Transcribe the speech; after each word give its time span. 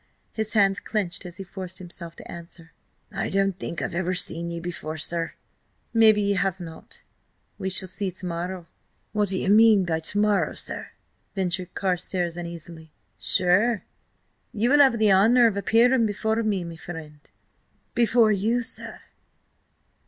His 0.33 0.53
hands 0.53 0.79
clenched 0.79 1.27
as 1.27 1.37
he 1.37 1.43
forced 1.43 1.77
himself 1.77 2.15
to 2.15 2.27
answer: 2.31 2.71
"I 3.11 3.29
don't 3.29 3.59
think 3.59 3.83
I've 3.83 3.93
ever 3.93 4.15
seen 4.15 4.49
ye 4.49 4.57
afore, 4.59 4.97
sir." 4.97 5.33
"Maybe 5.93 6.23
ye 6.23 6.33
have 6.33 6.59
not. 6.59 7.03
We 7.59 7.69
shall 7.69 7.87
see 7.87 8.09
to 8.09 8.25
morrow." 8.25 8.65
"What 9.11 9.29
do 9.29 9.39
ye 9.39 9.47
mean 9.47 9.85
by 9.85 9.99
to 9.99 10.17
morrow, 10.17 10.55
sir?" 10.55 10.87
ventured 11.35 11.75
Carstares 11.75 12.35
uneasily. 12.35 12.89
"Sure, 13.19 13.83
ye 14.51 14.67
will 14.67 14.79
have 14.79 14.97
the 14.97 15.11
honour 15.13 15.45
of 15.45 15.55
appearing 15.55 16.07
before 16.07 16.41
me, 16.41 16.63
me 16.63 16.77
friend." 16.77 17.19
"Before 17.93 18.31
you, 18.31 18.63
sir?" 18.63 19.01